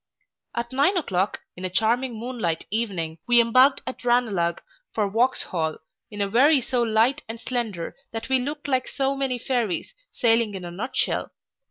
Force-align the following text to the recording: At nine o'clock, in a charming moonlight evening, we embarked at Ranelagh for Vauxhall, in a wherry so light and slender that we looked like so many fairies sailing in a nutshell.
At 0.55 0.71
nine 0.71 0.97
o'clock, 0.97 1.41
in 1.55 1.63
a 1.63 1.69
charming 1.69 2.17
moonlight 2.19 2.65
evening, 2.71 3.19
we 3.27 3.39
embarked 3.39 3.83
at 3.85 4.03
Ranelagh 4.03 4.57
for 4.95 5.07
Vauxhall, 5.07 5.77
in 6.09 6.21
a 6.21 6.27
wherry 6.27 6.59
so 6.59 6.81
light 6.81 7.21
and 7.29 7.39
slender 7.39 7.95
that 8.11 8.27
we 8.27 8.39
looked 8.39 8.67
like 8.67 8.87
so 8.87 9.15
many 9.15 9.37
fairies 9.37 9.93
sailing 10.11 10.55
in 10.55 10.65
a 10.65 10.71
nutshell. 10.71 11.29